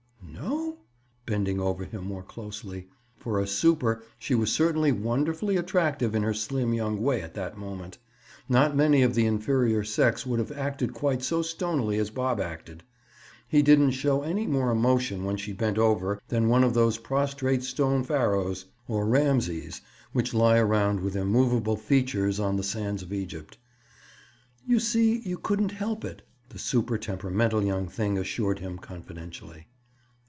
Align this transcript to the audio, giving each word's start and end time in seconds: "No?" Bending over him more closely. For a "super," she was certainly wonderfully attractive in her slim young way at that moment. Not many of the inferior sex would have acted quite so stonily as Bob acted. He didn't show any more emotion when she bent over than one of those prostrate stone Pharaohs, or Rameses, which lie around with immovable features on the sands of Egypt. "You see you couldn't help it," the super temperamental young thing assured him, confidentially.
"No?" 0.43 0.77
Bending 1.27 1.59
over 1.61 1.85
him 1.85 2.05
more 2.05 2.23
closely. 2.23 2.87
For 3.15 3.39
a 3.39 3.47
"super," 3.47 4.03
she 4.19 4.35
was 4.35 4.51
certainly 4.51 4.91
wonderfully 4.91 5.55
attractive 5.55 6.13
in 6.15 6.23
her 6.23 6.33
slim 6.33 6.73
young 6.73 7.01
way 7.01 7.21
at 7.21 7.35
that 7.35 7.57
moment. 7.57 7.99
Not 8.49 8.75
many 8.75 9.01
of 9.03 9.13
the 9.15 9.25
inferior 9.25 9.83
sex 9.85 10.25
would 10.25 10.39
have 10.39 10.51
acted 10.51 10.93
quite 10.93 11.21
so 11.23 11.41
stonily 11.41 11.97
as 11.99 12.09
Bob 12.09 12.41
acted. 12.41 12.83
He 13.47 13.61
didn't 13.61 13.91
show 13.91 14.23
any 14.23 14.45
more 14.45 14.71
emotion 14.71 15.23
when 15.23 15.37
she 15.37 15.53
bent 15.53 15.77
over 15.77 16.19
than 16.27 16.49
one 16.49 16.63
of 16.65 16.73
those 16.73 16.97
prostrate 16.97 17.63
stone 17.63 18.03
Pharaohs, 18.03 18.65
or 18.89 19.05
Rameses, 19.07 19.79
which 20.11 20.33
lie 20.33 20.57
around 20.57 20.99
with 20.99 21.15
immovable 21.15 21.77
features 21.77 22.39
on 22.41 22.57
the 22.57 22.63
sands 22.63 23.03
of 23.03 23.13
Egypt. 23.13 23.57
"You 24.67 24.79
see 24.81 25.19
you 25.19 25.37
couldn't 25.37 25.71
help 25.71 26.03
it," 26.03 26.23
the 26.49 26.59
super 26.59 26.97
temperamental 26.97 27.63
young 27.63 27.87
thing 27.87 28.17
assured 28.17 28.59
him, 28.59 28.77
confidentially. 28.79 29.67